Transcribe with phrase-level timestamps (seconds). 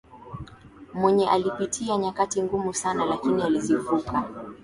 [0.93, 4.23] Mwinyi alipitia nyakati ngumu sana lakini alizivuka